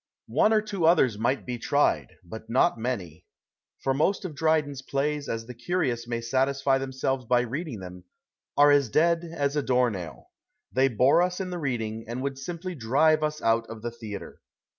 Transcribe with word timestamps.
One 0.33 0.51
or 0.51 0.63
two 0.63 0.87
others 0.87 1.19
might 1.19 1.45
be 1.45 1.59
tried, 1.59 2.15
but 2.23 2.49
not 2.49 2.75
many. 2.79 3.23
For 3.83 3.93
most 3.93 4.25
of 4.25 4.33
Drj'den 4.33 4.71
"s 4.71 4.81
plays, 4.81 5.29
as 5.29 5.45
tJK" 5.45 5.59
curious 5.63 6.07
may 6.07 6.21
satisfy 6.21 6.79
themselves 6.79 7.25
by 7.25 7.41
reading 7.41 7.81
them, 7.81 8.05
are 8.57 8.71
as 8.71 8.89
dead 8.89 9.23
as 9.31 9.55
a 9.55 9.61
doornail. 9.61 10.29
They 10.71 10.87
bore 10.87 11.21
us 11.21 11.39
in 11.39 11.51
the 11.51 11.59
reading, 11.59 12.05
and 12.07 12.23
would 12.23 12.39
simply 12.39 12.73
drive 12.73 13.21
us 13.21 13.43
out 13.43 13.67
of 13.67 13.83
the 13.83 13.91
theatre. 13.91 14.41